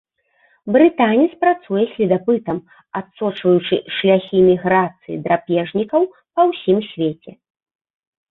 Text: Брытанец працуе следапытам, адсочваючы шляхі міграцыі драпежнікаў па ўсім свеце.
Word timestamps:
Брытанец 0.75 1.27
працуе 1.43 1.83
следапытам, 1.91 2.57
адсочваючы 3.01 3.75
шляхі 3.97 4.37
міграцыі 4.49 5.17
драпежнікаў 5.27 6.01
па 6.35 6.41
ўсім 6.51 6.77
свеце. 6.89 7.31